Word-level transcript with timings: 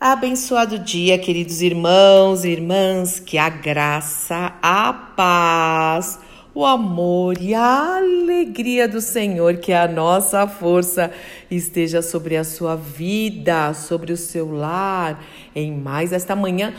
Abençoado 0.00 0.78
dia, 0.78 1.18
queridos 1.18 1.60
irmãos 1.60 2.44
e 2.44 2.50
irmãs, 2.50 3.18
que 3.18 3.36
a 3.36 3.48
graça, 3.48 4.54
a 4.62 4.92
paz, 4.92 6.20
o 6.54 6.64
amor 6.64 7.36
e 7.42 7.52
a 7.52 7.96
alegria 7.96 8.86
do 8.86 9.00
Senhor, 9.00 9.56
que 9.56 9.72
a 9.72 9.88
nossa 9.88 10.46
força, 10.46 11.10
esteja 11.50 12.00
sobre 12.00 12.36
a 12.36 12.44
sua 12.44 12.76
vida, 12.76 13.74
sobre 13.74 14.12
o 14.12 14.16
seu 14.16 14.52
lar, 14.52 15.20
em 15.52 15.72
mais 15.72 16.12
esta 16.12 16.36
manhã, 16.36 16.72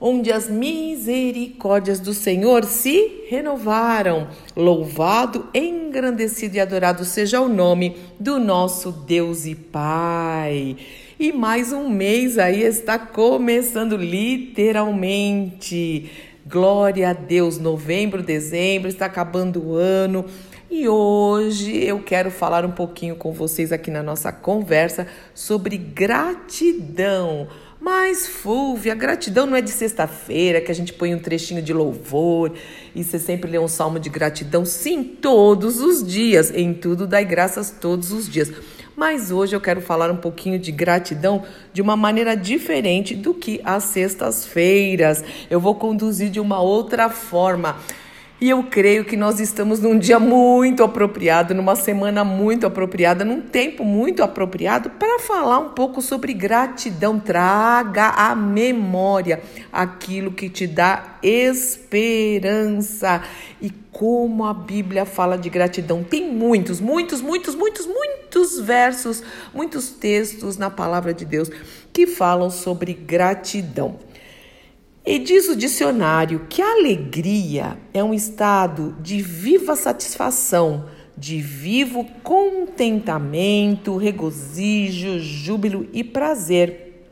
onde 0.00 0.32
as 0.32 0.48
misericórdias 0.48 2.00
do 2.00 2.14
Senhor 2.14 2.64
se 2.64 3.26
renovaram. 3.28 4.28
Louvado, 4.56 5.50
engrandecido 5.52 6.56
e 6.56 6.60
adorado 6.60 7.04
seja 7.04 7.42
o 7.42 7.48
nome 7.48 7.94
do 8.18 8.40
nosso 8.40 8.90
Deus 8.90 9.44
e 9.44 9.54
Pai. 9.54 10.78
E 11.18 11.32
mais 11.32 11.72
um 11.72 11.88
mês 11.88 12.38
aí 12.38 12.62
está 12.62 12.96
começando 12.98 13.96
literalmente. 13.96 16.10
Glória 16.44 17.10
a 17.10 17.12
Deus, 17.12 17.56
novembro, 17.56 18.20
dezembro, 18.20 18.88
está 18.88 19.06
acabando 19.06 19.64
o 19.64 19.76
ano. 19.76 20.24
E 20.68 20.88
hoje 20.88 21.84
eu 21.84 22.00
quero 22.00 22.32
falar 22.32 22.64
um 22.64 22.72
pouquinho 22.72 23.14
com 23.14 23.32
vocês 23.32 23.70
aqui 23.70 23.92
na 23.92 24.02
nossa 24.02 24.32
conversa 24.32 25.06
sobre 25.32 25.78
gratidão. 25.78 27.46
Mas, 27.80 28.26
Fúvia, 28.26 28.96
gratidão 28.96 29.46
não 29.46 29.56
é 29.56 29.60
de 29.60 29.70
sexta-feira 29.70 30.60
que 30.60 30.72
a 30.72 30.74
gente 30.74 30.92
põe 30.92 31.14
um 31.14 31.20
trechinho 31.20 31.62
de 31.62 31.72
louvor 31.72 32.54
e 32.92 33.04
você 33.04 33.20
sempre 33.20 33.48
lê 33.48 33.60
um 33.60 33.68
salmo 33.68 34.00
de 34.00 34.08
gratidão. 34.08 34.64
Sim, 34.64 35.04
todos 35.04 35.80
os 35.80 36.04
dias. 36.04 36.50
Em 36.50 36.74
tudo 36.74 37.06
dai 37.06 37.24
graças 37.24 37.70
todos 37.70 38.10
os 38.10 38.28
dias. 38.28 38.50
Mas 38.96 39.30
hoje 39.30 39.56
eu 39.56 39.60
quero 39.60 39.80
falar 39.80 40.10
um 40.10 40.16
pouquinho 40.16 40.58
de 40.58 40.70
gratidão 40.70 41.42
de 41.72 41.82
uma 41.82 41.96
maneira 41.96 42.36
diferente 42.36 43.14
do 43.14 43.34
que 43.34 43.60
as 43.64 43.84
sextas-feiras. 43.84 45.24
Eu 45.50 45.58
vou 45.58 45.74
conduzir 45.74 46.30
de 46.30 46.38
uma 46.38 46.60
outra 46.60 47.08
forma. 47.08 47.76
E 48.44 48.50
eu 48.50 48.62
creio 48.62 49.06
que 49.06 49.16
nós 49.16 49.40
estamos 49.40 49.80
num 49.80 49.98
dia 49.98 50.20
muito 50.20 50.84
apropriado, 50.84 51.54
numa 51.54 51.74
semana 51.74 52.22
muito 52.22 52.66
apropriada, 52.66 53.24
num 53.24 53.40
tempo 53.40 53.86
muito 53.86 54.22
apropriado 54.22 54.90
para 54.90 55.18
falar 55.18 55.60
um 55.60 55.70
pouco 55.70 56.02
sobre 56.02 56.34
gratidão. 56.34 57.18
Traga 57.18 58.08
à 58.08 58.34
memória 58.34 59.42
aquilo 59.72 60.30
que 60.30 60.50
te 60.50 60.66
dá 60.66 61.16
esperança. 61.22 63.22
E 63.62 63.70
como 63.90 64.44
a 64.44 64.52
Bíblia 64.52 65.06
fala 65.06 65.38
de 65.38 65.48
gratidão. 65.48 66.04
Tem 66.04 66.30
muitos, 66.30 66.80
muitos, 66.80 67.22
muitos, 67.22 67.54
muitos, 67.54 67.86
muitos 67.86 68.60
versos, 68.60 69.22
muitos 69.54 69.88
textos 69.88 70.58
na 70.58 70.68
palavra 70.68 71.14
de 71.14 71.24
Deus 71.24 71.50
que 71.94 72.06
falam 72.06 72.50
sobre 72.50 72.92
gratidão. 72.92 73.98
E 75.06 75.18
diz 75.18 75.48
o 75.48 75.56
dicionário 75.56 76.46
que 76.48 76.62
a 76.62 76.72
alegria 76.72 77.76
é 77.92 78.02
um 78.02 78.14
estado 78.14 78.96
de 79.02 79.20
viva 79.20 79.76
satisfação, 79.76 80.86
de 81.16 81.42
vivo 81.42 82.06
contentamento, 82.22 83.98
regozijo, 83.98 85.18
júbilo 85.18 85.86
e 85.92 86.02
prazer. 86.02 87.04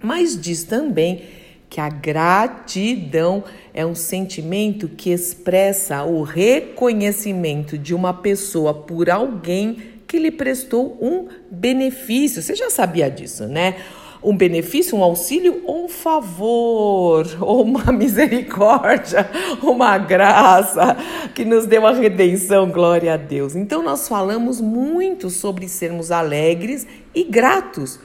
Mas 0.00 0.40
diz 0.40 0.62
também 0.62 1.24
que 1.68 1.80
a 1.80 1.88
gratidão 1.88 3.42
é 3.74 3.84
um 3.84 3.96
sentimento 3.96 4.88
que 4.88 5.10
expressa 5.10 6.04
o 6.04 6.22
reconhecimento 6.22 7.76
de 7.76 7.92
uma 7.94 8.14
pessoa 8.14 8.72
por 8.72 9.10
alguém 9.10 9.76
que 10.06 10.18
lhe 10.18 10.30
prestou 10.30 10.96
um 11.00 11.26
benefício. 11.50 12.42
Você 12.42 12.54
já 12.54 12.70
sabia 12.70 13.10
disso, 13.10 13.46
né? 13.46 13.76
Um 14.22 14.36
benefício, 14.36 14.96
um 14.96 15.02
auxílio 15.02 15.62
um 15.66 15.88
favor, 15.88 17.26
ou 17.40 17.62
uma 17.64 17.92
misericórdia, 17.92 19.28
uma 19.62 19.96
graça 19.98 20.96
que 21.34 21.44
nos 21.44 21.66
deu 21.66 21.86
a 21.86 21.92
redenção, 21.92 22.70
glória 22.70 23.14
a 23.14 23.16
Deus. 23.16 23.56
Então 23.56 23.82
nós 23.82 24.08
falamos 24.08 24.60
muito 24.60 25.30
sobre 25.30 25.68
sermos 25.68 26.10
alegres 26.10 26.86
e 27.14 27.24
gratos. 27.24 27.98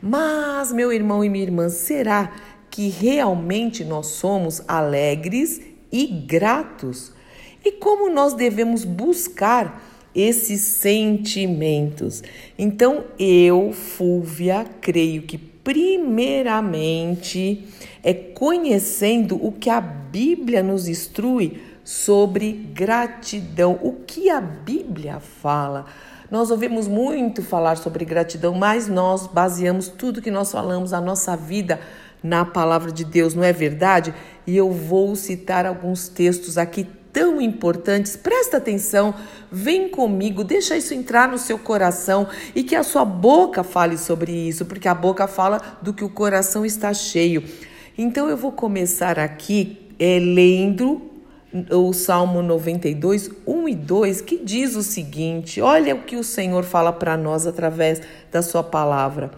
Mas, 0.00 0.72
meu 0.72 0.92
irmão 0.92 1.24
e 1.24 1.28
minha 1.28 1.44
irmã, 1.44 1.68
será 1.68 2.32
que 2.68 2.88
realmente 2.88 3.84
nós 3.84 4.08
somos 4.08 4.62
alegres 4.66 5.60
e 5.92 6.06
gratos? 6.06 7.12
E 7.64 7.70
como 7.70 8.10
nós 8.10 8.34
devemos 8.34 8.84
buscar 8.84 9.80
esses 10.14 10.60
sentimentos? 10.60 12.22
Então, 12.58 13.04
eu, 13.18 13.72
Fúvia, 13.72 14.66
creio 14.80 15.22
que 15.22 15.38
primeiramente 15.38 17.66
é 18.02 18.12
conhecendo 18.12 19.36
o 19.36 19.52
que 19.52 19.70
a 19.70 19.80
Bíblia 19.80 20.62
nos 20.62 20.88
instrui 20.88 21.62
sobre 21.84 22.52
gratidão. 22.74 23.78
O 23.82 23.92
que 24.06 24.28
a 24.28 24.40
Bíblia 24.40 25.20
fala? 25.20 25.86
Nós 26.30 26.50
ouvimos 26.50 26.88
muito 26.88 27.42
falar 27.42 27.76
sobre 27.76 28.04
gratidão, 28.04 28.54
mas 28.54 28.88
nós 28.88 29.26
baseamos 29.26 29.88
tudo 29.88 30.22
que 30.22 30.30
nós 30.30 30.50
falamos, 30.50 30.92
a 30.92 31.00
nossa 31.00 31.36
vida, 31.36 31.80
na 32.22 32.44
palavra 32.44 32.92
de 32.92 33.04
Deus, 33.04 33.34
não 33.34 33.44
é 33.44 33.52
verdade? 33.52 34.14
E 34.46 34.56
eu 34.56 34.70
vou 34.70 35.14
citar 35.14 35.66
alguns 35.66 36.08
textos 36.08 36.56
aqui 36.56 36.86
tão 37.12 37.40
importantes. 37.40 38.16
Presta 38.16 38.56
atenção, 38.56 39.14
vem 39.50 39.88
comigo, 39.88 40.42
deixa 40.42 40.76
isso 40.76 40.94
entrar 40.94 41.28
no 41.28 41.38
seu 41.38 41.58
coração 41.58 42.26
e 42.54 42.62
que 42.62 42.74
a 42.74 42.82
sua 42.82 43.04
boca 43.04 43.62
fale 43.62 43.98
sobre 43.98 44.32
isso, 44.32 44.64
porque 44.64 44.88
a 44.88 44.94
boca 44.94 45.26
fala 45.26 45.60
do 45.82 45.92
que 45.92 46.04
o 46.04 46.08
coração 46.08 46.64
está 46.64 46.94
cheio. 46.94 47.44
Então 47.96 48.28
eu 48.28 48.36
vou 48.36 48.52
começar 48.52 49.18
aqui 49.18 49.88
é, 49.98 50.18
lendo 50.18 51.12
o 51.70 51.92
Salmo 51.92 52.40
92, 52.40 53.30
1 53.46 53.68
e 53.68 53.74
2, 53.74 54.20
que 54.22 54.38
diz 54.42 54.74
o 54.74 54.82
seguinte: 54.82 55.60
olha 55.60 55.94
o 55.94 56.02
que 56.02 56.16
o 56.16 56.24
Senhor 56.24 56.64
fala 56.64 56.92
para 56.92 57.16
nós 57.16 57.46
através 57.46 58.00
da 58.30 58.40
sua 58.40 58.62
palavra. 58.62 59.30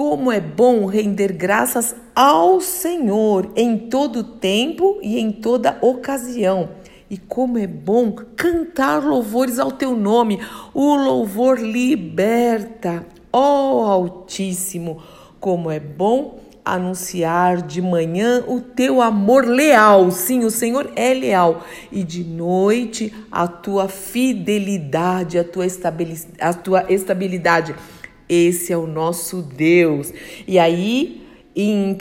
Como 0.00 0.32
é 0.32 0.40
bom 0.40 0.86
render 0.86 1.30
graças 1.30 1.94
ao 2.16 2.58
Senhor 2.58 3.52
em 3.54 3.76
todo 3.76 4.24
tempo 4.24 4.98
e 5.02 5.20
em 5.20 5.30
toda 5.30 5.76
ocasião. 5.82 6.70
E 7.10 7.18
como 7.18 7.58
é 7.58 7.66
bom 7.66 8.12
cantar 8.34 9.04
louvores 9.04 9.58
ao 9.58 9.70
teu 9.70 9.94
nome. 9.94 10.40
O 10.72 10.94
louvor 10.94 11.60
liberta, 11.60 13.04
ó 13.30 13.84
Altíssimo. 13.84 15.02
Como 15.38 15.70
é 15.70 15.78
bom 15.78 16.40
anunciar 16.64 17.60
de 17.60 17.82
manhã 17.82 18.42
o 18.48 18.58
teu 18.58 19.02
amor 19.02 19.44
leal. 19.44 20.10
Sim, 20.10 20.46
o 20.46 20.50
Senhor 20.50 20.90
é 20.96 21.12
leal. 21.12 21.62
E 21.92 22.02
de 22.02 22.24
noite 22.24 23.12
a 23.30 23.46
tua 23.46 23.86
fidelidade, 23.86 25.38
a 25.38 25.44
tua, 25.44 25.66
a 26.40 26.54
tua 26.54 26.86
estabilidade. 26.88 27.74
Esse 28.30 28.72
é 28.72 28.76
o 28.76 28.86
nosso 28.86 29.42
Deus. 29.42 30.14
E 30.46 30.56
aí, 30.56 31.26
em 31.56 31.90
1 31.90 31.96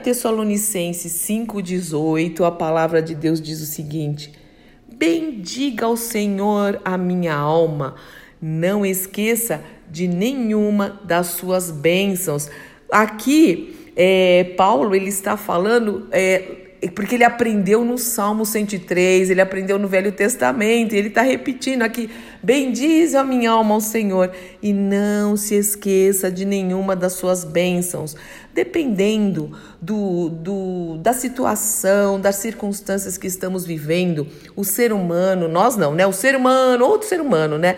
Tessalonicenses 0.00 1.12
5,18, 1.28 2.46
a 2.46 2.52
palavra 2.52 3.02
de 3.02 3.16
Deus 3.16 3.42
diz 3.42 3.60
o 3.60 3.66
seguinte: 3.66 4.32
Bendiga 4.86 5.86
ao 5.86 5.96
Senhor 5.96 6.80
a 6.84 6.96
minha 6.96 7.34
alma, 7.34 7.96
não 8.40 8.86
esqueça 8.86 9.60
de 9.90 10.06
nenhuma 10.06 11.00
das 11.04 11.26
suas 11.28 11.72
bênçãos. 11.72 12.48
Aqui, 12.88 13.90
é, 13.96 14.54
Paulo 14.56 14.94
ele 14.94 15.08
está 15.08 15.36
falando 15.36 16.06
é, 16.12 16.61
porque 16.88 17.14
ele 17.14 17.24
aprendeu 17.24 17.84
no 17.84 17.96
Salmo 17.96 18.44
103, 18.44 19.30
ele 19.30 19.40
aprendeu 19.40 19.78
no 19.78 19.86
Velho 19.86 20.10
Testamento, 20.10 20.94
e 20.94 20.98
ele 20.98 21.08
está 21.08 21.22
repetindo 21.22 21.82
aqui: 21.82 22.10
bendize 22.42 23.16
a 23.16 23.22
minha 23.22 23.52
alma 23.52 23.74
ao 23.74 23.80
Senhor, 23.80 24.32
e 24.60 24.72
não 24.72 25.36
se 25.36 25.54
esqueça 25.54 26.30
de 26.30 26.44
nenhuma 26.44 26.96
das 26.96 27.12
suas 27.12 27.44
bênçãos, 27.44 28.16
dependendo 28.52 29.56
do, 29.80 30.28
do, 30.28 30.98
da 30.98 31.12
situação, 31.12 32.20
das 32.20 32.36
circunstâncias 32.36 33.16
que 33.16 33.26
estamos 33.26 33.64
vivendo. 33.64 34.26
O 34.56 34.64
ser 34.64 34.92
humano, 34.92 35.46
nós 35.48 35.76
não, 35.76 35.94
né? 35.94 36.06
O 36.06 36.12
ser 36.12 36.34
humano, 36.34 36.84
outro 36.84 37.08
ser 37.08 37.20
humano, 37.20 37.58
né? 37.58 37.76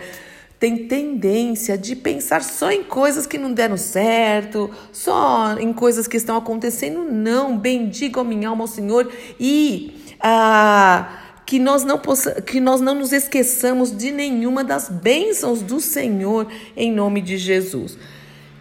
Tem 0.65 0.87
tendência 0.87 1.77
de 1.77 1.95
pensar 1.95 2.41
só 2.41 2.71
em 2.71 2.81
coisas 2.81 3.27
que 3.27 3.37
não 3.37 3.53
deram 3.53 3.77
certo, 3.77 4.71
só 4.91 5.55
em 5.59 5.71
coisas 5.71 6.07
que 6.07 6.17
estão 6.17 6.35
acontecendo. 6.35 7.03
Não, 7.03 7.55
bendiga 7.55 8.21
a 8.21 8.23
minha 8.23 8.49
alma 8.49 8.63
ao 8.63 8.67
Senhor 8.67 9.11
e 9.39 9.93
ah, 10.19 11.19
que, 11.45 11.59
nós 11.59 11.83
não 11.83 11.99
possa, 11.99 12.41
que 12.41 12.59
nós 12.59 12.81
não 12.81 12.95
nos 12.95 13.13
esqueçamos 13.13 13.95
de 13.95 14.09
nenhuma 14.09 14.63
das 14.63 14.89
bênçãos 14.89 15.61
do 15.61 15.79
Senhor 15.79 16.47
em 16.75 16.91
nome 16.91 17.21
de 17.21 17.37
Jesus. 17.37 17.95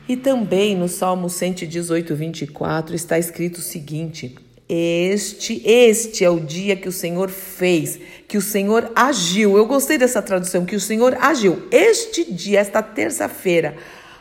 E 0.07 0.15
também 0.15 0.77
no 0.77 0.89
Salmo 0.89 1.31
118, 1.31 2.15
24 2.15 2.95
está 2.95 3.19
escrito 3.19 3.61
o 3.61 3.63
seguinte: 3.63 4.37
este, 4.69 5.63
este 5.67 6.23
é 6.23 6.29
o 6.29 6.41
dia 6.41 6.75
que 6.77 6.89
o 6.89 6.93
Senhor 6.93 7.31
fez, 7.31 7.99
que 8.35 8.39
o 8.39 8.43
Senhor 8.43 8.91
agiu. 8.97 9.57
Eu 9.57 9.65
gostei 9.65 9.97
dessa 9.97 10.21
tradução, 10.21 10.65
que 10.65 10.75
o 10.75 10.81
Senhor 10.81 11.17
agiu. 11.21 11.69
Este 11.71 12.33
dia, 12.33 12.59
esta 12.59 12.83
terça-feira, 12.83 13.77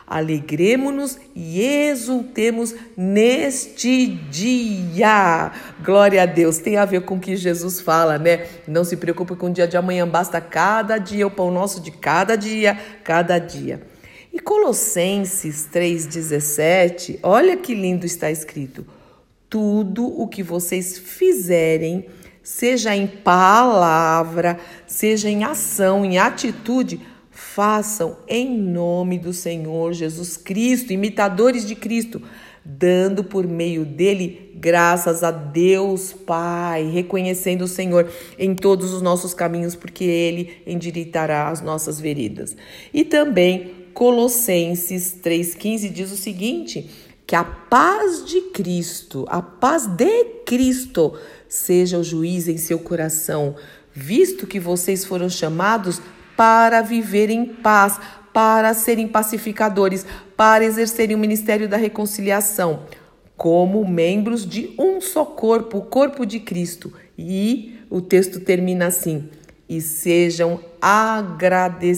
Alegremos-nos 0.06 1.18
e 1.34 1.60
exultemos 1.60 2.74
neste 2.96 4.06
dia. 4.06 5.50
Glória 5.82 6.22
a 6.22 6.26
Deus. 6.26 6.58
Tem 6.58 6.76
a 6.76 6.84
ver 6.84 7.00
com 7.00 7.16
o 7.16 7.18
que 7.18 7.34
Jesus 7.34 7.80
fala, 7.80 8.18
né? 8.18 8.46
Não 8.68 8.84
se 8.84 8.98
preocupe 8.98 9.34
com 9.34 9.46
o 9.46 9.50
dia 9.50 9.66
de 9.66 9.78
amanhã, 9.78 10.06
basta 10.06 10.40
cada 10.42 10.98
dia 10.98 11.26
o 11.26 11.30
pão 11.30 11.50
nosso 11.50 11.80
de 11.80 11.90
cada 11.90 12.36
dia, 12.36 12.78
cada 13.02 13.38
dia. 13.38 13.80
E 14.30 14.38
Colossenses 14.38 15.66
3,17, 15.72 17.18
olha 17.22 17.56
que 17.56 17.74
lindo 17.74 18.04
está 18.04 18.30
escrito: 18.30 18.86
tudo 19.48 20.06
o 20.06 20.28
que 20.28 20.42
vocês 20.42 20.98
fizerem, 20.98 22.06
seja 22.44 22.94
em 22.94 23.06
palavra, 23.06 24.60
seja 24.86 25.30
em 25.30 25.42
ação, 25.42 26.04
em 26.04 26.18
atitude, 26.18 27.00
façam 27.30 28.18
em 28.28 28.56
nome 28.56 29.18
do 29.18 29.32
Senhor 29.32 29.94
Jesus 29.94 30.36
Cristo, 30.36 30.92
imitadores 30.92 31.66
de 31.66 31.74
Cristo, 31.74 32.20
dando 32.64 33.24
por 33.24 33.46
meio 33.46 33.84
dele 33.84 34.52
graças 34.54 35.24
a 35.24 35.30
Deus 35.30 36.12
Pai, 36.12 36.88
reconhecendo 36.88 37.62
o 37.62 37.68
Senhor 37.68 38.10
em 38.38 38.54
todos 38.54 38.92
os 38.92 39.02
nossos 39.02 39.34
caminhos, 39.34 39.74
porque 39.74 40.04
ele 40.04 40.58
endireitará 40.66 41.48
as 41.48 41.60
nossas 41.60 41.98
veredas. 41.98 42.56
E 42.92 43.04
também 43.04 43.84
Colossenses 43.94 45.16
3,15 45.22 45.90
diz 45.90 46.12
o 46.12 46.16
seguinte: 46.16 46.90
que 47.26 47.34
a 47.34 47.44
paz 47.44 48.24
de 48.24 48.40
Cristo, 48.52 49.24
a 49.28 49.40
paz 49.40 49.86
de 49.86 50.24
Cristo, 50.44 51.18
seja 51.48 51.98
o 51.98 52.04
juiz 52.04 52.48
em 52.48 52.58
seu 52.58 52.78
coração, 52.78 53.56
visto 53.92 54.46
que 54.46 54.60
vocês 54.60 55.04
foram 55.04 55.28
chamados 55.28 56.00
para 56.36 56.82
viver 56.82 57.30
em 57.30 57.44
paz, 57.46 57.98
para 58.32 58.74
serem 58.74 59.08
pacificadores, 59.08 60.04
para 60.36 60.64
exercerem 60.64 61.16
o 61.16 61.18
ministério 61.18 61.68
da 61.68 61.76
reconciliação, 61.76 62.82
como 63.36 63.86
membros 63.88 64.46
de 64.46 64.74
um 64.78 65.00
só 65.00 65.24
corpo, 65.24 65.78
o 65.78 65.82
corpo 65.82 66.26
de 66.26 66.40
Cristo. 66.40 66.92
E 67.16 67.78
o 67.88 68.00
texto 68.00 68.40
termina 68.40 68.86
assim: 68.86 69.28
e 69.68 69.80
sejam 69.80 70.60
agradecidos. 70.80 71.88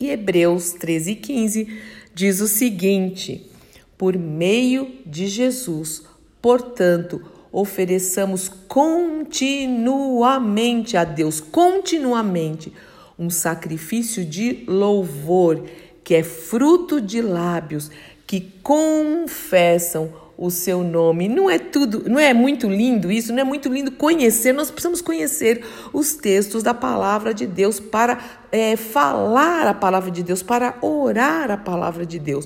E 0.00 0.08
Hebreus 0.10 0.72
13, 0.72 1.14
15 1.14 1.68
diz 2.14 2.40
o 2.40 2.48
seguinte: 2.48 3.50
por 3.96 4.16
meio 4.16 4.90
de 5.06 5.26
Jesus, 5.26 6.02
portanto, 6.40 7.22
ofereçamos 7.50 8.48
continuamente 8.48 10.96
a 10.96 11.04
Deus, 11.04 11.40
continuamente, 11.40 12.72
um 13.18 13.30
sacrifício 13.30 14.24
de 14.24 14.64
louvor, 14.66 15.64
que 16.02 16.14
é 16.14 16.22
fruto 16.22 16.98
de 17.00 17.20
lábios 17.20 17.90
que 18.26 18.40
confessam 18.62 20.21
o 20.42 20.50
seu 20.50 20.82
nome. 20.82 21.28
Não 21.28 21.48
é 21.48 21.56
tudo, 21.56 22.02
não 22.10 22.18
é 22.18 22.34
muito 22.34 22.68
lindo 22.68 23.12
isso, 23.12 23.32
não 23.32 23.38
é 23.38 23.44
muito 23.44 23.68
lindo 23.68 23.92
conhecer. 23.92 24.52
Nós 24.52 24.72
precisamos 24.72 25.00
conhecer 25.00 25.64
os 25.92 26.14
textos 26.14 26.64
da 26.64 26.74
palavra 26.74 27.32
de 27.32 27.46
Deus 27.46 27.78
para 27.78 28.18
é, 28.50 28.76
falar 28.76 29.68
a 29.68 29.74
palavra 29.74 30.10
de 30.10 30.20
Deus, 30.20 30.42
para 30.42 30.74
orar 30.82 31.48
a 31.48 31.56
palavra 31.56 32.04
de 32.04 32.18
Deus. 32.18 32.44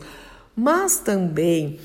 Mas 0.55 0.99
também 0.99 1.81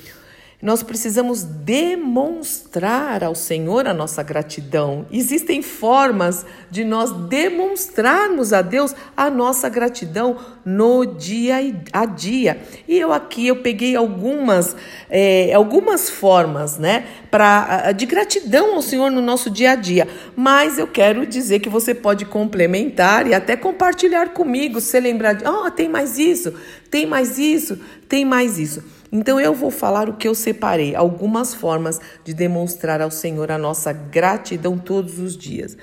nós 0.61 0.83
precisamos 0.83 1.43
demonstrar 1.43 3.23
ao 3.23 3.33
Senhor 3.33 3.87
a 3.87 3.93
nossa 3.93 4.21
gratidão. 4.21 5.07
Existem 5.11 5.63
formas 5.63 6.45
de 6.69 6.83
nós 6.83 7.11
demonstrarmos 7.27 8.53
a 8.53 8.61
Deus 8.61 8.95
a 9.17 9.29
nossa 9.29 9.67
gratidão 9.69 10.37
no 10.63 11.03
dia 11.03 11.55
a 11.91 12.05
dia. 12.05 12.61
E 12.87 12.99
eu 12.99 13.11
aqui 13.11 13.47
eu 13.47 13.57
peguei 13.57 13.95
algumas 13.95 14.75
é, 15.09 15.51
algumas 15.53 16.09
formas, 16.09 16.77
né, 16.77 17.05
para 17.31 17.91
de 17.93 18.05
gratidão 18.05 18.75
ao 18.75 18.81
Senhor 18.83 19.09
no 19.09 19.21
nosso 19.21 19.49
dia 19.49 19.71
a 19.71 19.75
dia. 19.75 20.07
Mas 20.35 20.77
eu 20.77 20.87
quero 20.87 21.25
dizer 21.25 21.59
que 21.59 21.69
você 21.69 21.95
pode 21.95 22.25
complementar 22.25 23.25
e 23.25 23.33
até 23.33 23.55
compartilhar 23.55 24.29
comigo, 24.29 24.79
se 24.79 24.99
lembrar 24.99 25.33
de, 25.33 25.47
oh, 25.47 25.71
tem 25.71 25.89
mais 25.89 26.19
isso, 26.19 26.53
tem 26.89 27.07
mais 27.07 27.39
isso, 27.39 27.79
tem 28.07 28.23
mais 28.23 28.59
isso. 28.59 29.00
Então 29.11 29.39
eu 29.39 29.53
vou 29.53 29.69
falar 29.69 30.07
o 30.07 30.13
que 30.13 30.27
eu 30.27 30.33
separei, 30.33 30.95
algumas 30.95 31.53
formas 31.53 31.99
de 32.23 32.33
demonstrar 32.33 33.01
ao 33.01 33.11
Senhor 33.11 33.51
a 33.51 33.57
nossa 33.57 33.91
gratidão 33.91 34.77
todos 34.77 35.19
os 35.19 35.37
dias. 35.37 35.77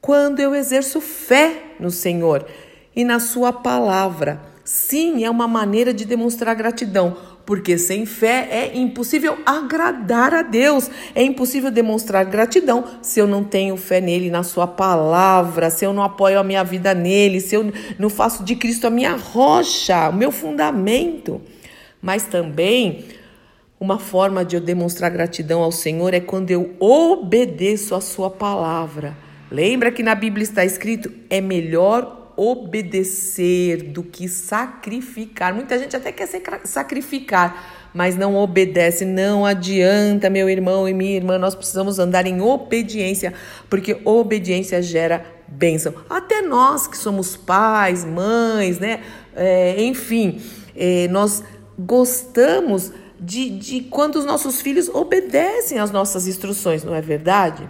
Quando 0.00 0.40
eu 0.40 0.54
exerço 0.54 1.00
fé 1.00 1.74
no 1.80 1.90
Senhor 1.90 2.44
e 2.94 3.02
na 3.02 3.18
Sua 3.18 3.50
palavra, 3.50 4.42
sim, 4.62 5.24
é 5.24 5.30
uma 5.30 5.48
maneira 5.48 5.94
de 5.94 6.04
demonstrar 6.04 6.54
gratidão, 6.54 7.16
porque 7.46 7.78
sem 7.78 8.04
fé 8.04 8.46
é 8.50 8.76
impossível 8.76 9.38
agradar 9.46 10.34
a 10.34 10.42
Deus, 10.42 10.90
é 11.14 11.22
impossível 11.22 11.70
demonstrar 11.70 12.26
gratidão 12.26 12.84
se 13.00 13.20
eu 13.20 13.26
não 13.26 13.42
tenho 13.42 13.76
fé 13.78 14.02
nele, 14.02 14.30
na 14.30 14.42
Sua 14.42 14.66
palavra, 14.66 15.70
se 15.70 15.86
eu 15.86 15.94
não 15.94 16.02
apoio 16.02 16.38
a 16.38 16.44
minha 16.44 16.62
vida 16.62 16.92
nele, 16.92 17.40
se 17.40 17.54
eu 17.54 17.72
não 17.98 18.10
faço 18.10 18.44
de 18.44 18.54
Cristo 18.54 18.86
a 18.86 18.90
minha 18.90 19.16
rocha, 19.16 20.10
o 20.10 20.14
meu 20.14 20.30
fundamento. 20.30 21.40
Mas 22.00 22.24
também 22.24 23.04
uma 23.78 23.98
forma 23.98 24.44
de 24.44 24.56
eu 24.56 24.60
demonstrar 24.60 25.10
gratidão 25.10 25.62
ao 25.62 25.72
Senhor 25.72 26.12
é 26.12 26.20
quando 26.20 26.50
eu 26.50 26.76
obedeço 26.78 27.94
a 27.94 28.00
Sua 28.00 28.30
palavra. 28.30 29.16
Lembra 29.50 29.90
que 29.90 30.02
na 30.02 30.14
Bíblia 30.14 30.44
está 30.44 30.64
escrito: 30.64 31.10
é 31.28 31.40
melhor 31.40 32.34
obedecer 32.36 33.82
do 33.82 34.02
que 34.02 34.28
sacrificar. 34.28 35.54
Muita 35.54 35.78
gente 35.78 35.96
até 35.96 36.12
quer 36.12 36.26
sacrificar, 36.64 37.90
mas 37.92 38.16
não 38.16 38.36
obedece. 38.36 39.04
Não 39.04 39.44
adianta, 39.44 40.30
meu 40.30 40.48
irmão 40.48 40.88
e 40.88 40.94
minha 40.94 41.16
irmã, 41.16 41.38
nós 41.38 41.54
precisamos 41.54 41.98
andar 41.98 42.26
em 42.26 42.40
obediência, 42.40 43.34
porque 43.68 43.98
obediência 44.04 44.82
gera 44.82 45.24
bênção. 45.48 45.94
Até 46.08 46.42
nós 46.42 46.86
que 46.86 46.96
somos 46.96 47.36
pais, 47.36 48.04
mães, 48.04 48.78
né? 48.78 49.00
É, 49.34 49.82
enfim, 49.82 50.40
é, 50.76 51.08
nós 51.08 51.42
gostamos 51.86 52.92
de, 53.18 53.50
de 53.50 53.80
quando 53.82 54.16
os 54.16 54.24
nossos 54.24 54.60
filhos 54.60 54.88
obedecem 54.88 55.78
às 55.78 55.90
nossas 55.90 56.26
instruções, 56.26 56.84
não 56.84 56.94
é 56.94 57.00
verdade? 57.00 57.68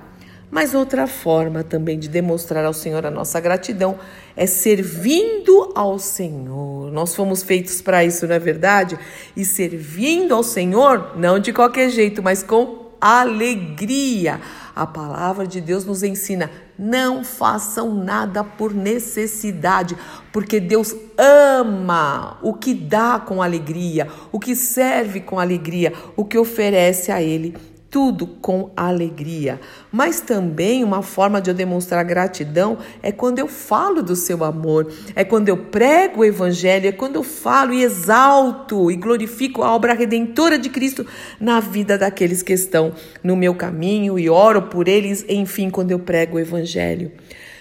Mas 0.51 0.75
outra 0.75 1.07
forma 1.07 1.62
também 1.62 1.97
de 1.97 2.09
demonstrar 2.09 2.65
ao 2.65 2.73
Senhor 2.73 3.07
a 3.07 3.11
nossa 3.11 3.39
gratidão 3.39 3.99
é 4.37 4.47
servindo 4.47 5.73
ao 5.77 5.99
Senhor. 5.99 6.91
Nós 6.91 7.15
fomos 7.15 7.43
feitos 7.43 7.81
para 7.81 8.05
isso, 8.05 8.27
não 8.27 8.35
é 8.35 8.39
verdade? 8.39 8.99
E 9.37 9.45
servindo 9.45 10.35
ao 10.35 10.43
Senhor, 10.43 11.17
não 11.17 11.39
de 11.39 11.53
qualquer 11.53 11.89
jeito, 11.89 12.21
mas 12.21 12.43
com 12.43 12.91
alegria. 13.01 14.41
A 14.75 14.87
palavra 14.87 15.46
de 15.46 15.61
Deus 15.61 15.84
nos 15.84 16.03
ensina: 16.03 16.51
não 16.81 17.22
façam 17.22 17.94
nada 17.94 18.43
por 18.43 18.72
necessidade, 18.72 19.94
porque 20.32 20.58
Deus 20.58 20.96
ama 21.19 22.39
o 22.41 22.55
que 22.55 22.72
dá 22.72 23.20
com 23.20 23.43
alegria, 23.43 24.08
o 24.32 24.41
que 24.41 24.56
serve 24.56 25.20
com 25.20 25.39
alegria, 25.39 25.93
o 26.17 26.25
que 26.25 26.39
oferece 26.39 27.13
a 27.13 27.20
Ele 27.20 27.55
tudo 27.91 28.27
com 28.27 28.70
alegria. 28.77 29.61
Mas 29.91 30.20
também 30.20 30.85
uma 30.85 31.03
forma 31.03 31.41
de 31.41 31.51
eu 31.51 31.55
demonstrar 31.55 32.05
gratidão 32.05 32.79
é 33.03 33.11
quando 33.11 33.41
eu 33.41 33.49
falo 33.49 34.03
do 34.03 34.15
seu 34.15 34.44
amor, 34.44 34.91
é 35.17 35.25
quando 35.25 35.49
eu 35.49 35.56
prego 35.56 36.20
o 36.20 36.25
evangelho, 36.25 36.89
é 36.89 36.93
quando 36.93 37.17
eu 37.17 37.25
falo 37.25 37.73
e 37.73 37.82
exalto 37.82 38.91
e 38.91 38.97
glorifico 38.97 39.63
a 39.63 39.75
obra 39.75 39.93
redentora 39.93 40.59
de 40.59 40.69
Cristo 40.69 41.05
na 41.41 41.59
vida 41.59 41.99
daqueles 41.99 42.43
que 42.43 42.53
estão 42.53 42.94
no 43.23 43.37
meu 43.37 43.55
caminho 43.55 44.19
e 44.19 44.31
oro 44.31 44.63
por 44.63 44.87
eles, 44.87 45.25
enfim, 45.29 45.69
quando 45.69 45.91
eu 45.91 45.99
prego 45.99 46.37
o 46.37 46.41
evangelho. 46.41 47.11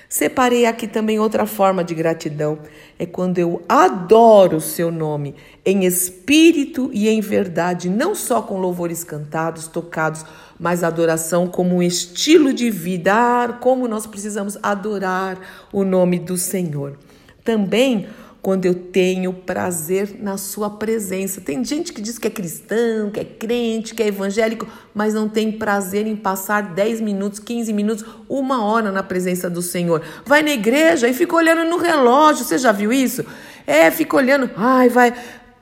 Separei 0.10 0.66
aqui 0.66 0.88
também 0.88 1.20
outra 1.20 1.46
forma 1.46 1.84
de 1.84 1.94
gratidão. 1.94 2.58
É 2.98 3.06
quando 3.06 3.38
eu 3.38 3.62
adoro 3.70 4.58
o 4.58 4.62
seu 4.62 4.92
nome 4.92 5.36
em 5.64 5.86
espírito 5.86 6.90
e 6.92 7.08
em 7.08 7.22
verdade, 7.22 7.88
não 7.92 8.16
só 8.16 8.42
com 8.42 8.60
louvores 8.60 9.04
cantados, 9.04 9.68
tocados, 9.68 10.26
mas 10.60 10.84
adoração 10.84 11.48
como 11.48 11.76
um 11.76 11.84
estilo 11.84 12.52
de 12.52 12.72
vida, 12.72 13.14
ah, 13.14 13.54
como 13.54 13.88
nós 13.88 14.08
precisamos 14.08 14.58
adorar 14.64 15.38
o 15.72 15.84
nome 15.84 16.18
do 16.18 16.38
Senhor. 16.38 16.98
Também 17.44 18.08
quando 18.42 18.66
eu 18.66 18.74
tenho 18.74 19.34
prazer 19.34 20.18
na 20.20 20.38
sua 20.38 20.70
presença. 20.70 21.42
Tem 21.42 21.64
gente 21.64 21.92
que 21.92 22.02
diz 22.02 22.18
que 22.18 22.28
é 22.28 22.32
cristão, 22.32 23.12
que 23.12 23.20
é 23.20 23.26
crente, 23.26 23.94
que 23.94 24.02
é 24.02 24.08
evangélico, 24.08 24.68
mas 24.94 25.14
não 25.14 25.28
tem 25.28 25.52
prazer 25.52 26.08
em 26.08 26.16
passar 26.16 26.74
10 26.74 27.02
minutos, 27.02 27.40
15 27.40 27.74
minutos, 27.74 28.06
uma 28.30 28.64
hora 28.64 28.92
na 28.92 29.04
presença 29.04 29.50
do 29.50 29.62
Senhor. 29.62 30.02
Vai 30.26 30.42
na 30.42 30.52
igreja 30.52 31.08
e 31.08 31.14
fica 31.14 31.36
olhando 31.36 31.70
no 31.70 31.78
relógio. 31.78 32.46
Você 32.46 32.58
já 32.58 32.72
viu 32.72 32.94
isso? 32.94 33.26
É, 33.68 33.92
fica 33.92 34.16
olhando, 34.16 34.50
ai, 34.56 34.90
vai. 34.90 35.14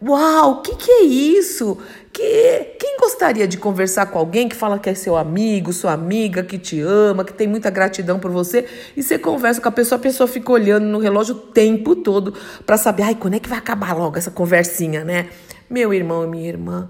Uau, 0.02 0.52
o 0.52 0.62
que, 0.62 0.76
que 0.76 0.92
é 0.92 1.04
isso? 1.04 1.78
Que, 2.18 2.78
quem, 2.80 2.98
gostaria 3.00 3.48
de 3.48 3.60
conversar 3.60 4.08
com 4.08 4.18
alguém 4.18 4.50
que 4.50 4.56
fala 4.56 4.80
que 4.80 4.90
é 4.90 4.96
seu 4.96 5.16
amigo, 5.16 5.72
sua 5.72 5.92
amiga, 5.94 6.42
que 6.42 6.58
te 6.58 6.82
ama, 6.82 7.24
que 7.24 7.32
tem 7.32 7.48
muita 7.48 7.70
gratidão 7.70 8.18
por 8.18 8.32
você, 8.32 8.66
e 8.96 9.04
você 9.04 9.20
conversa 9.20 9.62
com 9.62 9.70
a 9.70 9.72
pessoa, 9.72 10.00
a 10.00 10.02
pessoa 10.02 10.28
fica 10.28 10.52
olhando 10.52 10.86
no 10.86 10.98
relógio 10.98 11.36
o 11.36 11.38
tempo 11.38 11.96
todo 11.96 12.34
para 12.66 12.76
saber, 12.76 13.04
ai, 13.04 13.14
quando 13.14 13.36
é 13.36 13.40
que 13.40 13.48
vai 13.48 13.60
acabar 13.60 13.96
logo 13.96 14.18
essa 14.18 14.32
conversinha, 14.32 15.04
né? 15.04 15.30
Meu 15.70 15.94
irmão 15.94 16.24
e 16.24 16.28
minha 16.28 16.50
irmã, 16.50 16.90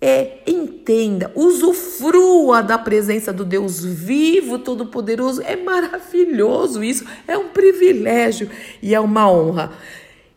é, 0.00 0.38
entenda, 0.44 1.30
usufrua 1.36 2.60
da 2.60 2.76
presença 2.76 3.32
do 3.32 3.44
Deus 3.44 3.84
vivo, 3.84 4.58
todo-poderoso. 4.58 5.42
É 5.42 5.54
maravilhoso 5.54 6.82
isso, 6.82 7.04
é 7.28 7.38
um 7.38 7.50
privilégio 7.50 8.50
e 8.82 8.96
é 8.96 8.98
uma 8.98 9.30
honra. 9.30 9.70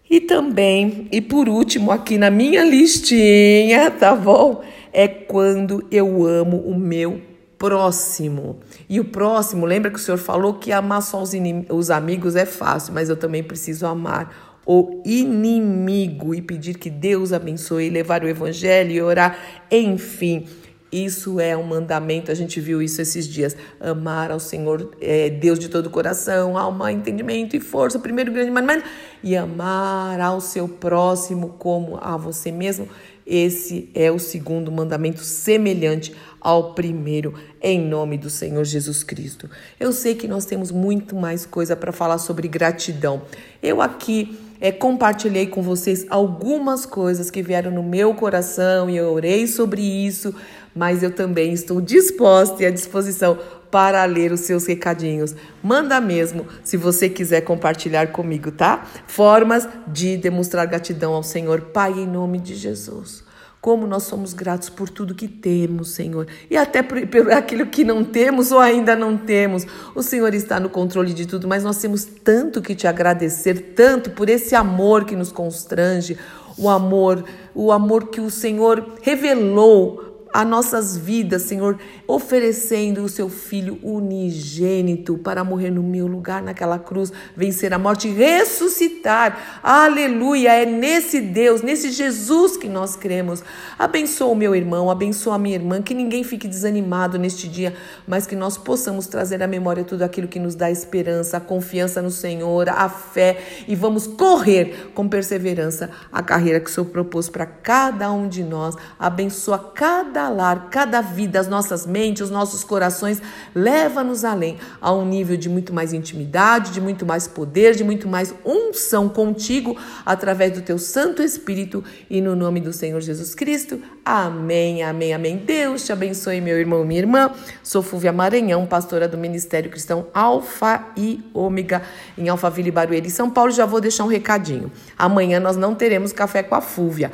E 0.10 0.20
também, 0.20 1.08
e 1.12 1.22
por 1.22 1.48
último, 1.48 1.92
aqui 1.92 2.18
na 2.18 2.32
minha 2.32 2.64
listinha, 2.64 3.92
tá 3.92 4.16
bom? 4.16 4.64
É 4.92 5.08
quando 5.08 5.86
eu 5.92 6.26
amo 6.26 6.58
o 6.58 6.78
meu 6.78 7.22
próximo. 7.60 8.58
E 8.90 9.00
o 9.00 9.06
próximo, 9.06 9.66
lembra 9.66 9.92
que 9.92 9.98
o 9.98 10.02
Senhor 10.02 10.18
falou 10.18 10.56
que 10.56 10.72
amar 10.72 11.04
só 11.04 11.22
os, 11.22 11.32
os 11.70 11.92
amigos 11.92 12.36
é 12.36 12.46
fácil, 12.46 12.94
mas 12.94 13.10
eu 13.10 13.18
também 13.18 13.44
preciso 13.44 13.86
amar 13.86 14.58
o 14.66 15.02
inimigo 15.06 16.34
e 16.34 16.42
pedir 16.42 16.78
que 16.78 16.90
Deus 16.90 17.34
abençoe, 17.34 17.90
levar 17.90 18.24
o 18.24 18.28
evangelho 18.28 18.92
e 18.92 19.02
orar, 19.02 19.38
enfim. 19.72 20.46
Isso 20.92 21.40
é 21.40 21.56
um 21.56 21.64
mandamento, 21.64 22.32
a 22.32 22.36
gente 22.36 22.60
viu 22.60 22.82
isso 22.82 23.02
esses 23.02 23.28
dias. 23.28 23.56
Amar 23.80 24.32
ao 24.32 24.40
Senhor, 24.40 24.92
é, 25.00 25.30
Deus 25.30 25.60
de 25.60 25.70
todo 25.70 25.86
o 25.86 25.90
coração, 25.90 26.58
alma, 26.58 26.92
entendimento 26.92 27.56
e 27.56 27.60
força, 27.60 28.00
primeiro 28.00 28.32
grande 28.32 28.50
mandamento. 28.50 28.88
E 29.24 29.36
amar 29.36 30.20
ao 30.20 30.42
seu 30.42 30.68
próximo 30.68 31.56
como 31.60 31.98
a 32.02 32.18
você 32.18 32.52
mesmo. 32.52 32.88
Esse 33.26 33.92
é 33.94 34.12
o 34.12 34.18
segundo 34.18 34.72
mandamento, 34.72 35.24
semelhante 35.24 36.16
ao 36.42 36.74
primeiro, 36.74 37.36
em 37.62 37.80
nome 37.80 38.18
do 38.18 38.28
Senhor 38.28 38.64
Jesus 38.64 39.04
Cristo. 39.04 39.48
Eu 39.80 39.94
sei 39.94 40.16
que 40.16 40.28
nós 40.28 40.46
temos 40.46 40.72
muito 40.72 41.16
mais 41.16 41.46
coisa 41.46 41.76
para 41.76 41.92
falar 41.92 42.18
sobre 42.18 42.48
gratidão. 42.48 43.22
Eu 43.62 43.84
aqui 43.84 44.36
é, 44.62 44.72
compartilhei 44.72 45.48
com 45.48 45.62
vocês 45.62 46.06
algumas 46.10 46.86
coisas 46.86 47.32
que 47.32 47.42
vieram 47.42 47.72
no 47.72 47.84
meu 47.84 48.14
coração 48.14 48.90
e 48.90 48.98
eu 48.98 49.12
orei 49.12 49.48
sobre 49.48 49.82
isso, 49.82 50.36
mas 50.76 51.02
eu 51.02 51.12
também 51.12 51.54
estou 51.54 51.80
disposta 51.80 52.62
e 52.62 52.66
à 52.66 52.72
disposição 52.72 53.38
para 53.72 54.04
ler 54.06 54.32
os 54.32 54.42
seus 54.42 54.66
recadinhos. 54.66 55.36
Manda 55.64 56.02
mesmo, 56.02 56.46
se 56.64 56.76
você 56.76 57.08
quiser 57.08 57.42
compartilhar 57.42 58.12
comigo, 58.12 58.52
tá? 58.52 58.86
Formas 59.08 59.68
de 59.88 60.18
demonstrar 60.18 60.66
gratidão 60.68 61.14
ao 61.14 61.24
Senhor, 61.24 61.62
Pai, 61.62 61.94
em 61.94 62.08
nome 62.08 62.40
de 62.40 62.56
Jesus. 62.56 63.29
Como 63.62 63.86
nós 63.86 64.04
somos 64.04 64.34
gratos 64.34 64.70
por 64.70 64.90
tudo 64.90 65.14
que 65.14 65.28
temos, 65.28 65.92
Senhor, 65.92 66.28
e 66.50 66.56
até 66.56 66.82
por, 66.82 67.06
por, 67.08 67.32
aquilo 67.32 67.66
que 67.66 67.84
não 67.84 68.06
temos 68.06 68.52
ou 68.52 68.60
ainda 68.60 68.96
não 68.96 69.18
temos. 69.18 69.66
O 69.94 70.02
Senhor 70.02 70.34
está 70.34 70.60
no 70.60 70.70
controle 70.70 71.14
de 71.14 71.26
tudo, 71.26 71.48
mas 71.48 71.64
nós 71.64 71.78
temos 71.78 72.06
tanto 72.06 72.62
que 72.62 72.74
te 72.74 72.88
agradecer, 72.88 73.74
tanto 73.76 74.12
por 74.12 74.30
esse 74.30 74.56
amor 74.56 75.04
que 75.04 75.16
nos 75.16 75.32
constrange, 75.32 76.18
o 76.58 76.70
amor, 76.70 77.24
o 77.54 77.72
amor 77.72 78.08
que 78.08 78.22
o 78.22 78.30
Senhor 78.30 78.94
revelou 79.02 80.09
a 80.34 80.46
nossas 80.46 80.96
vidas, 80.96 81.44
Senhor, 81.44 81.78
oferecendo 82.08 83.04
o 83.04 83.10
seu 83.10 83.30
filho 83.30 83.80
unigênito 83.82 85.18
para 85.18 85.44
morrer 85.44 85.72
no 85.72 85.82
meu 85.82 86.08
lugar 86.08 86.42
naquela 86.42 86.78
cruz, 86.78 87.12
vencer 87.36 87.74
a 87.74 87.80
morte 87.80 88.08
e 88.08 88.12
ressuscitar. 88.12 89.60
Aleluia! 89.64 90.54
É 90.54 90.66
nesse 90.66 91.20
Deus, 91.20 91.62
nesse 91.62 91.92
Jesus 91.92 92.58
que 92.58 92.68
nós 92.68 92.96
cremos. 92.96 93.44
Abençoa 93.78 94.28
o 94.28 94.36
meu 94.36 94.56
irmão, 94.56 94.90
abençoa 94.90 95.36
a 95.36 95.40
minha 95.40 95.56
irmã, 95.56 95.82
que 95.82 95.94
ninguém 95.94 96.24
fique 96.24 96.48
desanimado 96.48 97.18
neste 97.18 97.48
dia, 97.48 97.74
mas 98.08 98.28
que 98.28 98.36
nós 98.36 98.58
possamos 98.58 99.08
trazer 99.08 99.42
à 99.42 99.48
memória 99.48 99.84
tudo 99.84 100.04
aquilo 100.04 100.28
que 100.28 100.40
nos 100.40 100.56
dá 100.56 100.70
esperança, 100.70 101.38
a 101.38 101.42
confiança 101.42 102.02
no 102.02 102.12
Senhor, 102.12 102.70
a 102.70 102.88
fé 102.88 103.38
e 103.68 103.76
vamos 103.76 104.06
correr 104.06 104.92
com 104.94 105.08
perseverança 105.08 105.90
a 106.12 106.22
carreira 106.22 106.60
que 106.60 106.70
o 106.70 106.74
Senhor 106.74 106.88
propôs 106.88 107.30
para 107.30 107.46
cada 107.46 108.12
um 108.12 108.28
de 108.28 108.44
nós. 108.44 108.76
Abençoa 109.00 109.58
cada 109.58 110.19
cada 110.20 110.28
lar, 110.28 110.68
cada 110.70 111.00
vida, 111.00 111.40
as 111.40 111.48
nossas 111.48 111.86
mentes, 111.86 112.24
os 112.24 112.30
nossos 112.30 112.62
corações, 112.62 113.22
leva-nos 113.56 114.26
além, 114.26 114.58
a 114.82 114.92
um 114.92 115.06
nível 115.06 115.38
de 115.38 115.48
muito 115.48 115.74
mais 115.74 115.94
intimidade, 115.94 116.72
de 116.72 116.82
muito 116.82 117.06
mais 117.06 117.26
poder, 117.26 117.74
de 117.74 117.86
muito 117.86 118.06
mais 118.06 118.34
unção 118.46 119.08
contigo, 119.08 119.78
através 120.06 120.52
do 120.52 120.62
teu 120.62 120.78
Santo 120.78 121.24
Espírito 121.24 121.82
e 122.10 122.20
no 122.20 122.36
nome 122.36 122.60
do 122.60 122.74
Senhor 122.74 123.00
Jesus 123.00 123.34
Cristo. 123.34 123.82
Amém, 124.04 124.84
amém, 124.84 125.14
amém. 125.14 125.38
Deus 125.38 125.86
te 125.86 125.94
abençoe, 125.94 126.42
meu 126.42 126.58
irmão, 126.58 126.84
minha 126.84 127.00
irmã. 127.00 127.32
Sou 127.64 127.82
Fúvia 127.82 128.12
Maranhão, 128.12 128.66
pastora 128.66 129.08
do 129.08 129.18
Ministério 129.18 129.72
Cristão 129.72 130.08
Alfa 130.14 130.84
e 130.98 131.24
Ômega, 131.34 131.82
em 132.18 132.28
Alphaville, 132.28 132.72
Barueri, 132.72 133.10
São 133.10 133.30
Paulo. 133.30 133.52
Já 133.52 133.66
vou 133.66 133.80
deixar 133.80 134.04
um 134.04 134.08
recadinho. 134.08 134.70
Amanhã 134.98 135.40
nós 135.40 135.56
não 135.56 135.74
teremos 135.74 136.12
café 136.12 136.44
com 136.44 136.56
a 136.56 136.62
Fúvia. 136.62 137.10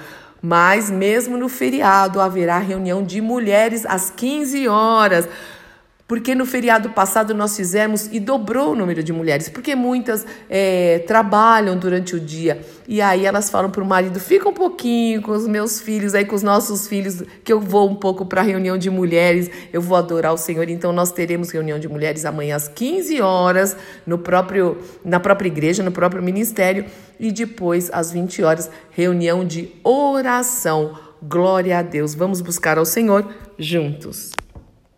Mas 0.47 0.91
mesmo 0.91 1.37
no 1.37 1.49
feriado 1.49 2.21
haverá 2.21 2.59
reunião 2.59 3.03
de 3.03 3.19
mulheres 3.19 3.83
às 3.83 4.11
15 4.11 4.67
horas. 4.67 5.27
Porque 6.07 6.35
no 6.35 6.45
feriado 6.45 6.91
passado 6.91 7.33
nós 7.33 7.55
fizemos 7.55 8.07
e 8.11 8.19
dobrou 8.19 8.73
o 8.73 8.75
número 8.75 9.01
de 9.01 9.11
mulheres, 9.11 9.49
porque 9.49 9.73
muitas 9.73 10.23
é, 10.47 10.99
trabalham 10.99 11.75
durante 11.75 12.15
o 12.15 12.19
dia. 12.19 12.61
E 12.87 13.01
aí 13.01 13.25
elas 13.25 13.49
falam 13.49 13.71
para 13.71 13.81
o 13.81 13.85
marido: 13.85 14.19
fica 14.19 14.47
um 14.47 14.53
pouquinho 14.53 15.19
com 15.23 15.31
os 15.31 15.47
meus 15.47 15.81
filhos, 15.81 16.13
aí 16.13 16.23
com 16.23 16.35
os 16.35 16.43
nossos 16.43 16.87
filhos, 16.87 17.23
que 17.43 17.51
eu 17.51 17.59
vou 17.59 17.89
um 17.89 17.95
pouco 17.95 18.23
para 18.23 18.41
a 18.41 18.43
reunião 18.43 18.77
de 18.77 18.87
mulheres, 18.87 19.49
eu 19.73 19.81
vou 19.81 19.97
adorar 19.97 20.31
o 20.31 20.37
Senhor. 20.37 20.69
Então 20.69 20.93
nós 20.93 21.11
teremos 21.11 21.49
reunião 21.49 21.79
de 21.79 21.87
mulheres 21.87 22.23
amanhã 22.23 22.55
às 22.55 22.67
15 22.67 23.19
horas, 23.21 23.75
no 24.05 24.19
próprio, 24.19 24.77
na 25.03 25.19
própria 25.19 25.47
igreja, 25.47 25.81
no 25.81 25.91
próprio 25.91 26.21
ministério, 26.21 26.85
e 27.19 27.31
depois 27.31 27.89
às 27.91 28.11
20 28.11 28.43
horas, 28.43 28.69
reunião 28.91 29.43
de 29.43 29.73
oração. 29.83 30.95
Glória 31.19 31.79
a 31.79 31.81
Deus. 31.81 32.13
Vamos 32.13 32.41
buscar 32.41 32.77
ao 32.77 32.85
Senhor 32.85 33.27
juntos. 33.57 34.44